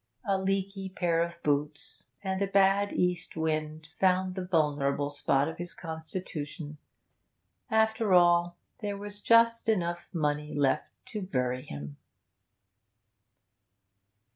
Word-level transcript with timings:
A 0.25 0.35
leaky 0.35 0.89
pair 0.89 1.21
of 1.21 1.33
boots 1.43 2.05
and 2.23 2.41
a 2.41 2.47
bad 2.47 2.91
east 2.91 3.35
wind 3.35 3.89
found 3.99 4.33
the 4.33 4.43
vulnerable 4.47 5.11
spot 5.11 5.47
of 5.47 5.57
his 5.59 5.75
constitution. 5.75 6.79
After 7.69 8.11
all, 8.11 8.57
there 8.79 8.97
was 8.97 9.19
just 9.21 9.69
enough 9.69 10.07
money 10.11 10.55
left 10.55 10.89
to 11.09 11.21
bury 11.21 11.61
him. 11.61 11.97